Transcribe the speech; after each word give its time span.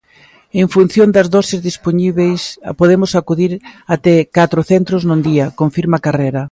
"En 0.61 0.67
función 0.75 1.09
das 1.15 1.27
doses 1.35 1.59
dispoñíbeis 1.69 2.41
podemos 2.79 3.11
acudir 3.19 3.51
até 3.95 4.15
catro 4.37 4.61
centros 4.71 5.01
nun 5.09 5.19
día", 5.29 5.45
confirma 5.61 6.03
Carrera. 6.05 6.39